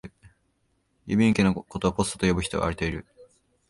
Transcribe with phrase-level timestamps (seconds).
[1.05, 3.05] 郵便受けのことをポストと呼ぶ人はわりといる